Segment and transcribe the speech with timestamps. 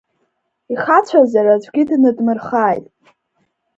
[0.73, 2.85] Ихацәазар аӡәгьы дныдмырхааит…